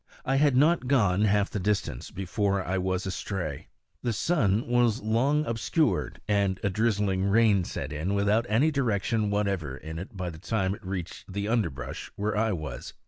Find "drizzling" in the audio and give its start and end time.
6.71-7.25